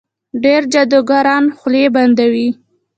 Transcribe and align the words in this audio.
ډېر 0.43 0.61
جادوګران 0.73 1.43
خولې 1.57 1.83
بندوي. 1.95 2.47